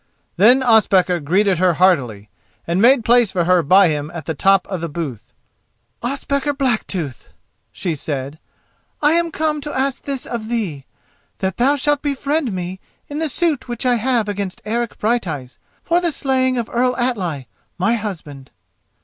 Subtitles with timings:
[0.35, 2.31] Then Ospakar greeted her heartily,
[2.65, 5.31] and made place for her by him at the top of the booth.
[6.01, 7.29] "Ospakar Blacktooth,"
[7.71, 8.39] she said,
[9.03, 10.85] "I am come to ask this of thee:
[11.37, 12.79] that thou shalt befriend me
[13.09, 17.47] in the suit which I have against Eric Brighteyes for the slaying of Earl Atli,
[17.77, 18.49] my husband."